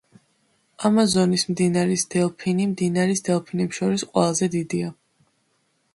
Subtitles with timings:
[0.87, 4.91] ამაზონის მდინარის დელფინი მდინარის დელფინებს შორის ყველაზე დიდია.